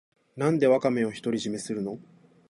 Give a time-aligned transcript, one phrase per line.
[0.35, 1.99] なんでワカメを独り占めするの